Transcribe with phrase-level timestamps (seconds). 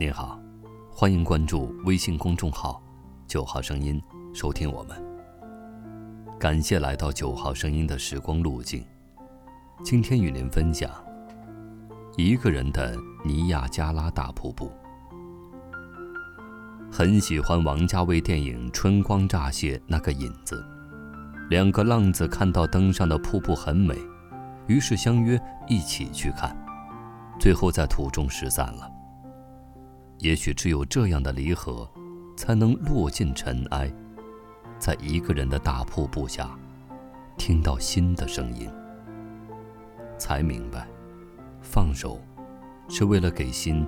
[0.00, 0.40] 您好，
[0.90, 2.82] 欢迎关注微信公众号
[3.28, 4.02] “九号声音”，
[4.34, 5.00] 收听我们。
[6.36, 8.84] 感谢来到九号声音的时光路径。
[9.84, 10.90] 今天与您分享
[12.16, 14.72] 一个人的尼亚加拉大瀑布。
[16.90, 20.66] 很喜欢王家卫电影《春光乍泄》那个影子，
[21.50, 23.96] 两个浪子看到登上的瀑布很美，
[24.66, 26.56] 于是相约一起去看，
[27.38, 28.90] 最后在途中失散了。
[30.18, 31.88] 也许只有这样的离合，
[32.36, 33.92] 才能落尽尘埃，
[34.78, 36.50] 在一个人的大瀑布下，
[37.36, 38.70] 听到新的声音，
[40.16, 40.86] 才明白，
[41.60, 42.20] 放手，
[42.88, 43.86] 是为了给心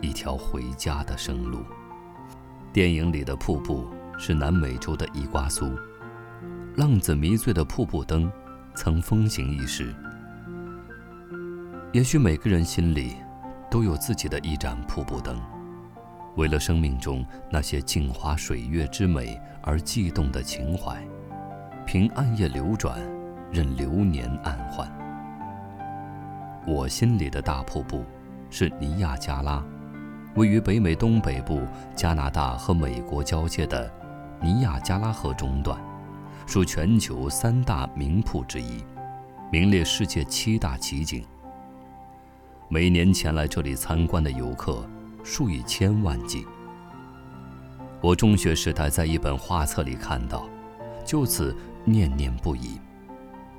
[0.00, 1.60] 一条回家的生路。
[2.72, 3.88] 电影里的瀑布
[4.18, 5.72] 是南美洲的伊瓜苏，
[6.76, 8.30] 浪子迷醉的瀑布灯
[8.74, 9.94] 曾风行一时。
[11.96, 13.16] 也许每个人心里
[13.70, 15.40] 都有自己的一盏瀑布灯，
[16.34, 20.94] 为了生命中那些镜花水月之美而悸动的情怀，
[21.86, 23.00] 凭暗夜流转，
[23.50, 24.86] 任流年暗换。
[26.66, 28.04] 我心里的大瀑布
[28.50, 29.64] 是尼亚加拉。
[30.34, 31.62] 位于北美东北部
[31.94, 33.90] 加拿大和美国交界的
[34.42, 35.80] 尼亚加拉河中段，
[36.46, 38.84] 属全球三大名瀑之一，
[39.50, 41.24] 名列世界七大奇景。
[42.68, 44.84] 每年前来这里参观的游客
[45.22, 46.44] 数以千万计。
[48.00, 50.48] 我中学时代在一本画册里看到，
[51.04, 52.80] 就此念念不已。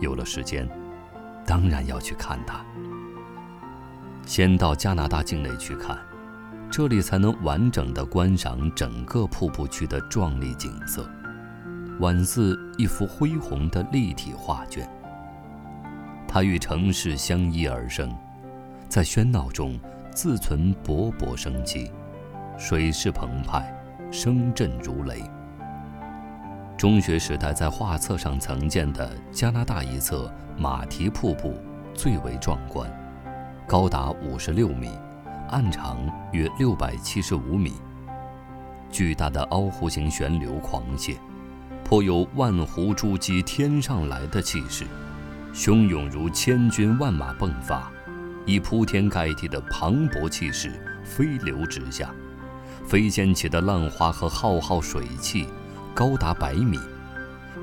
[0.00, 0.68] 有了时间，
[1.46, 2.64] 当然要去看它。
[4.26, 5.98] 先到加拿大境内去看。
[6.70, 11.04] 这里才能完整的观赏整个瀑布区的壮丽景色，
[11.98, 14.88] 宛似一幅恢宏的立体画卷。
[16.28, 18.08] 它与城市相依而生，
[18.90, 19.78] 在喧闹中
[20.12, 21.92] 自存勃勃生机，
[22.58, 23.72] 水势澎湃，
[24.10, 25.22] 声震如雷。
[26.76, 30.28] 中学时代在画册上曾见的加拿大一侧
[30.58, 31.54] 马蹄瀑布
[31.94, 32.90] 最为壮观，
[33.64, 34.90] 高达五十六米。
[35.50, 35.98] 岸长
[36.32, 37.74] 约六百七十五米，
[38.90, 41.16] 巨大的凹弧形旋流狂泻，
[41.84, 44.84] 颇有万湖珠玑天上来的气势，
[45.52, 47.90] 汹涌如千军万马迸发，
[48.46, 50.72] 以铺天盖地的磅礴气势
[51.04, 52.14] 飞流直下，
[52.86, 55.46] 飞溅起的浪花和浩浩水汽
[55.94, 56.78] 高达百米，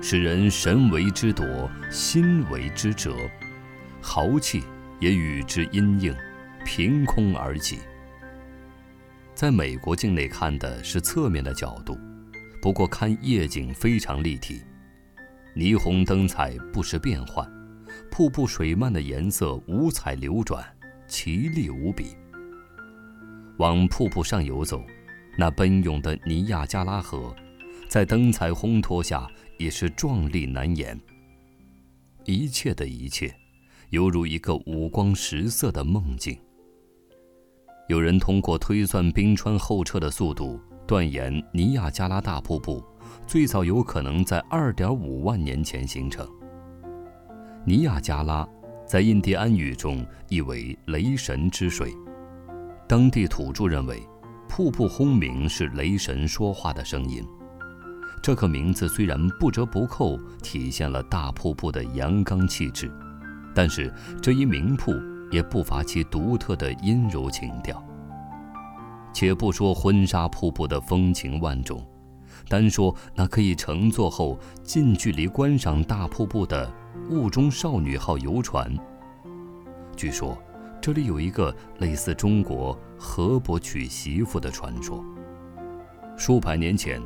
[0.00, 3.14] 使人神为之夺，心为之折，
[4.00, 4.62] 豪气
[5.00, 6.14] 也与之因应。
[6.64, 7.78] 凭空而起。
[9.34, 11.96] 在美国境内看的是侧面的角度，
[12.60, 14.60] 不过看夜景非常立体，
[15.56, 17.50] 霓虹灯彩不时变换，
[18.10, 20.64] 瀑布水漫的颜色五彩流转，
[21.06, 22.16] 奇丽无比。
[23.58, 24.82] 往瀑布上游走，
[25.36, 27.34] 那奔涌的尼亚加拉河，
[27.88, 30.98] 在灯彩烘托下也是壮丽难言。
[32.24, 33.34] 一切的一切，
[33.90, 36.38] 犹如一个五光十色的梦境。
[37.88, 42.84] 有人通过推算冰川后撤的速度，断言尼亚加拉大瀑布
[43.26, 46.28] 最早有可能在2.5万年前形成。
[47.64, 48.46] 尼亚加拉
[48.86, 51.92] 在印第安语中意为“雷神之水”，
[52.88, 54.02] 当地土著认为，
[54.48, 57.24] 瀑布轰鸣是雷神说话的声音。
[58.22, 62.90] 这个名字虽然不折不扣体现了大瀑布的阳刚气质，
[63.54, 63.92] 但是
[64.22, 64.92] 这一名瀑。
[65.30, 67.84] 也不乏其独特的阴柔情调。
[69.12, 71.86] 且不说婚纱瀑布的风情万种，
[72.48, 76.72] 单说那可以乘坐后近距离观赏大瀑布的
[77.10, 78.72] “雾中少女号”游船。
[79.96, 80.36] 据说
[80.80, 85.04] 这里有一个类似中国河伯娶媳妇的传说。
[86.16, 87.00] 数百年前，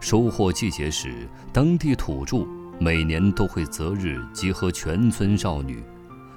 [0.00, 2.46] 收获季节时，当地土著
[2.80, 5.82] 每年都会择日集合全村少女。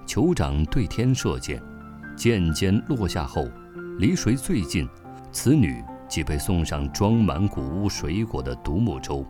[0.05, 1.61] 酋长对天射箭，
[2.15, 3.47] 箭尖落下后，
[3.97, 4.87] 离谁最近，
[5.31, 9.25] 此女即被送上装满谷物水果的独木舟，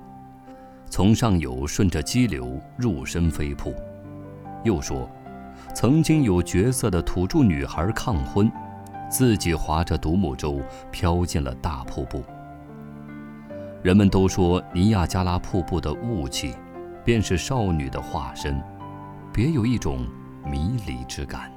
[0.89, 3.73] 从上游顺着激流入深飞瀑。
[4.63, 5.09] 又说，
[5.73, 8.51] 曾经有绝色的土著女孩抗婚，
[9.09, 10.61] 自己划着独木舟
[10.91, 12.23] 飘进了大瀑布。
[13.83, 16.53] 人们都说尼亚加拉瀑布的雾气，
[17.05, 18.61] 便是少女的化身，
[19.33, 20.05] 别有一种。
[20.49, 21.51] 迷离之感。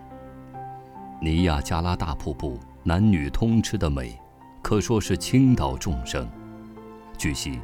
[1.20, 4.18] 尼亚加拉大瀑布男女通吃的美，
[4.62, 6.28] 可说是倾倒众生。
[7.16, 7.60] 据悉，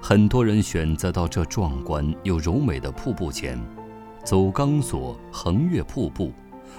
[0.00, 3.60] 很多人选择到这壮观又柔美的瀑布前，
[4.24, 6.32] 走钢索横越瀑布，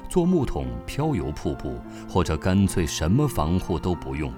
[0.08, 1.78] 做木桶漂游瀑布，
[2.08, 4.32] 或者干脆什么防护都不用，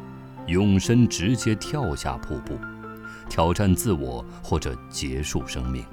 [0.47, 2.57] 永生直接跳下瀑布，
[3.29, 5.85] 挑战自我或者结束生命。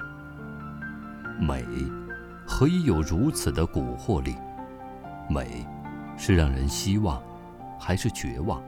[1.39, 1.63] 美，
[2.47, 4.35] 何以有如此的蛊惑力？
[5.29, 5.67] 美，
[6.17, 7.21] 是让人希望，
[7.77, 8.59] 还是绝望？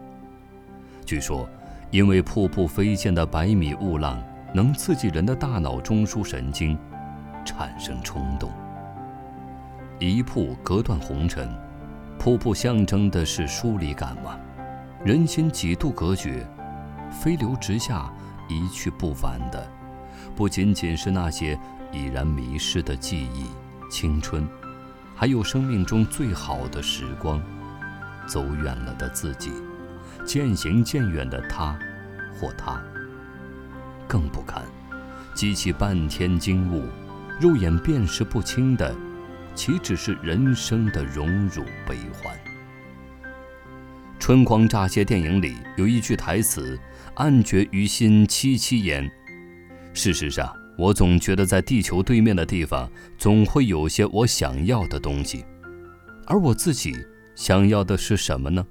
[1.03, 1.49] 据说，
[1.91, 4.21] 因为瀑布飞溅的百米雾浪
[4.53, 6.77] 能刺激人的大脑中枢神经，
[7.43, 8.51] 产生冲动。
[9.99, 11.49] 一瀑隔断红尘，
[12.19, 14.37] 瀑布象征的是疏离感吗？
[15.03, 16.45] 人心几度隔绝，
[17.11, 18.11] 飞流直下，
[18.47, 19.67] 一去不返的，
[20.35, 21.57] 不仅仅是那些
[21.91, 23.45] 已然迷失的记忆、
[23.89, 24.47] 青春。
[25.15, 27.41] 还有生命中最好的时光，
[28.25, 29.51] 走远了的自己，
[30.25, 31.77] 渐行渐远的他，
[32.33, 32.81] 或他。
[34.07, 34.63] 更不堪，
[35.33, 36.87] 激起半天惊雾，
[37.39, 38.95] 肉眼辨识不清的，
[39.55, 42.35] 岂只是人生的荣辱悲欢？
[44.19, 46.79] 《春光乍泄》电影里有一句台词
[47.15, 49.09] ：“暗觉于心凄凄焉。”
[49.93, 50.53] 事实上。
[50.77, 55.43] 我总觉得在地球对面的地方，总会有些我想要的东西，
[56.25, 56.95] 而我自己
[57.35, 58.65] 想要的是什么呢？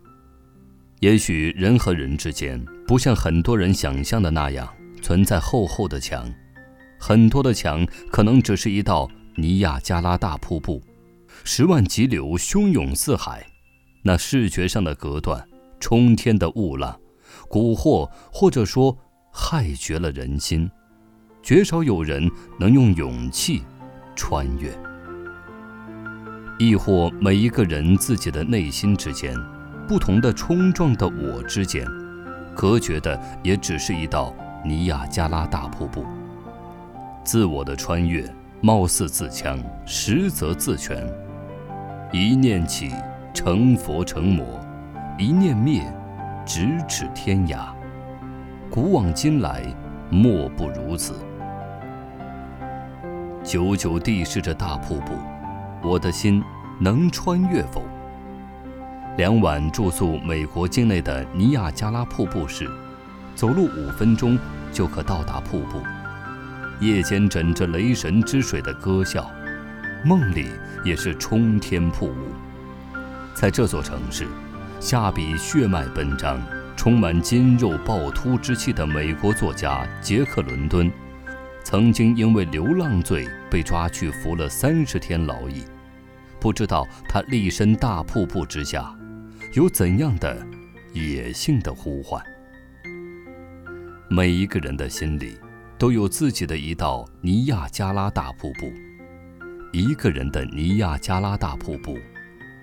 [1.01, 4.69] 也许人和人之间，不像很多人想象的那样
[5.01, 6.29] 存在厚厚的墙，
[6.99, 10.83] 很多的墙可能只是一道尼亚加拉大瀑布，
[11.45, 13.47] 十万急流汹涌四海，
[14.03, 15.47] 那视觉上的隔断，
[15.79, 16.99] 冲天的雾浪，
[17.49, 18.97] 蛊惑或者说
[19.33, 20.69] 害绝了人心。
[21.41, 22.29] 绝少有人
[22.59, 23.63] 能用勇气
[24.17, 24.77] 穿越，
[26.59, 29.35] 亦或每一个人自己的内心之间，
[29.89, 31.83] 不同的冲撞的我之间，
[32.55, 36.05] 隔绝的也只是一道尼亚加拉大瀑布。
[37.25, 38.23] 自我的穿越，
[38.61, 41.03] 貌似自强，实则自全。
[42.13, 42.93] 一念起，
[43.33, 44.45] 成佛成魔；
[45.19, 45.83] 一念灭，
[46.47, 47.69] 咫尺天涯。
[48.71, 49.63] 古往今来，
[50.11, 51.15] 莫不如此。
[53.43, 55.15] 久久地视着大瀑布，
[55.83, 56.45] 我的心
[56.79, 57.83] 能穿越否？
[59.19, 62.71] 两晚住宿美国境内的尼亚加拉瀑布时，
[63.35, 64.39] 走路五分钟
[64.73, 65.83] 就可到达瀑布。
[66.79, 69.29] 夜间枕着雷神之水的歌笑，
[70.05, 70.47] 梦里
[70.85, 72.15] 也是冲天瀑布。
[73.35, 74.25] 在这座城市，
[74.79, 76.41] 下笔血脉奔张、
[76.77, 80.89] 充满筋肉暴突之气的美国作家杰克·伦敦。
[81.65, 85.65] 曾经因为流浪罪被抓去服了三十天劳役，
[86.39, 88.95] 不知道他立身大瀑布之下，
[89.53, 90.47] 有怎样的
[90.93, 92.23] 野性的呼唤。
[94.09, 95.37] 每一个人的心里，
[95.79, 98.73] 都有自己的一道尼亚加拉大瀑布，
[99.73, 101.99] 一个人的尼亚加拉大瀑布，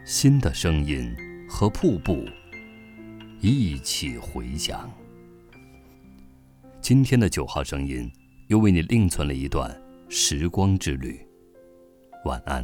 [0.05, 1.15] 心的声音
[1.49, 2.25] 和瀑布
[3.41, 4.89] 一起回响。
[6.81, 8.11] 今天的九号声音。
[8.47, 9.75] 又为你另存了一段
[10.07, 11.19] 时光之旅，
[12.25, 12.63] 晚安。